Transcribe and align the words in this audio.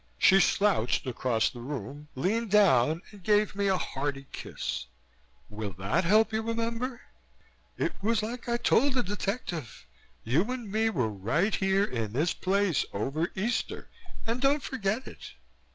She 0.17 0.39
slouched 0.39 1.05
across 1.05 1.51
the 1.51 1.59
room, 1.59 2.07
leaned 2.15 2.49
down 2.49 3.03
and 3.11 3.21
gave 3.21 3.55
me 3.55 3.67
a 3.67 3.77
hearty 3.77 4.25
kiss. 4.31 4.87
"Will 5.47 5.73
that 5.73 6.05
help 6.05 6.33
you 6.33 6.41
remember? 6.41 7.01
It 7.77 7.93
was 8.01 8.23
like 8.23 8.49
I 8.49 8.57
told 8.57 8.95
that 8.95 9.05
detective. 9.05 9.85
You 10.23 10.49
and 10.49 10.71
me 10.71 10.89
were 10.89 11.07
right 11.11 11.53
here 11.53 11.83
in 11.83 12.13
this 12.13 12.33
place 12.33 12.83
over 12.93 13.29
Easter 13.35 13.91
and 14.25 14.41
don't 14.41 14.63
forget 14.63 15.05
it." 15.07 15.33